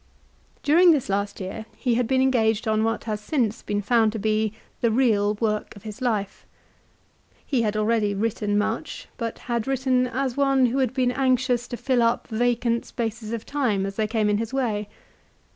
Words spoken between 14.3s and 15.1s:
his way.